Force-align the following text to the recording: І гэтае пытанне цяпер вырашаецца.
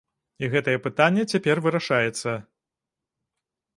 І 0.45 0.47
гэтае 0.53 0.75
пытанне 0.85 1.25
цяпер 1.33 1.61
вырашаецца. 1.67 2.37